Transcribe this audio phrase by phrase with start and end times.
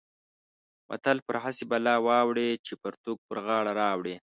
[0.89, 4.15] متل: پر هسې بلا واوړې چې پرتوګ پر غاړه راوړې.